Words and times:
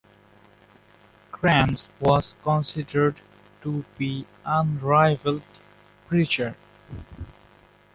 Kranz 1.31 1.87
was 1.99 2.33
considered 2.41 3.21
to 3.61 3.85
be 3.99 4.25
unrivalled 4.43 5.43
preacher. 6.07 6.55